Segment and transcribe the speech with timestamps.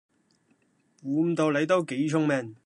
[0.99, 2.55] 估唔到你都幾聰明